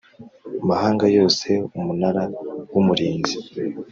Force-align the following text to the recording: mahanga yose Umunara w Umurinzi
mahanga 0.69 1.05
yose 1.17 1.47
Umunara 1.77 2.23
w 2.73 2.75
Umurinzi 2.81 3.35